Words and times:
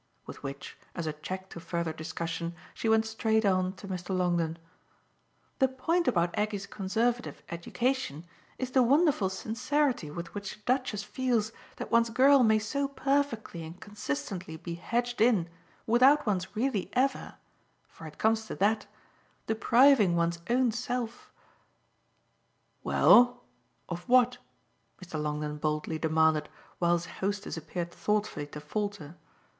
With 0.25 0.41
which, 0.41 0.79
as 0.95 1.05
a 1.05 1.13
check 1.13 1.47
to 1.51 1.59
further 1.59 1.93
discussion, 1.93 2.55
she 2.73 2.89
went 2.89 3.05
straight 3.05 3.45
on 3.45 3.73
to 3.73 3.87
Mr. 3.87 4.17
Longdon: 4.17 4.57
"The 5.59 5.67
point 5.67 6.07
about 6.07 6.35
Aggie's 6.35 6.65
conservative 6.65 7.43
education 7.51 8.25
is 8.57 8.71
the 8.71 8.81
wonderful 8.81 9.29
sincerity 9.29 10.09
with 10.09 10.33
which 10.33 10.55
the 10.55 10.61
Duchess 10.65 11.03
feels 11.03 11.51
that 11.75 11.91
one's 11.91 12.09
girl 12.09 12.41
may 12.41 12.57
so 12.57 12.87
perfectly 12.87 13.63
and 13.63 13.79
consistently 13.79 14.57
be 14.57 14.73
hedged 14.73 15.21
in 15.21 15.47
without 15.85 16.25
one's 16.25 16.55
really 16.55 16.89
ever 16.93 17.35
(for 17.87 18.07
it 18.07 18.17
comes 18.17 18.47
to 18.47 18.55
that) 18.55 18.87
depriving 19.45 20.15
one's 20.15 20.39
own 20.49 20.71
self" 20.71 21.31
"Well, 22.83 23.43
of 23.87 24.09
what?" 24.09 24.39
Mr. 24.99 25.21
Longdon 25.21 25.57
boldly 25.57 25.99
demanded 25.99 26.49
while 26.79 26.93
his 26.93 27.05
hostess 27.05 27.55
appeared 27.55 27.91
thoughtfully 27.91 28.47
to 28.47 28.59
falter. 28.59 29.15